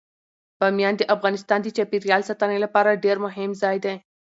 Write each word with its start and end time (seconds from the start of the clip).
بامیان 0.59 0.93
د 0.97 1.03
افغانستان 1.15 1.59
د 1.63 1.67
چاپیریال 1.77 2.21
ساتنې 2.29 2.57
لپاره 2.65 3.01
ډیر 3.05 3.17
مهم 3.25 3.51
ځای 3.61 3.77
دی. 3.85 3.95